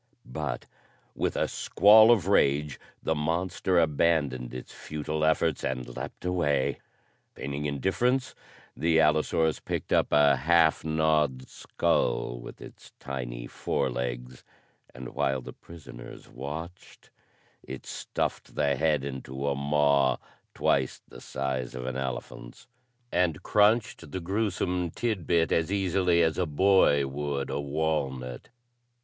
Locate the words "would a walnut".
27.05-28.49